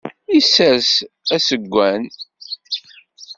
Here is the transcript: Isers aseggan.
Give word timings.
Isers 0.37 0.89
aseggan. 1.35 2.03